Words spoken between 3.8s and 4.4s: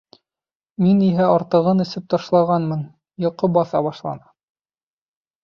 башланы.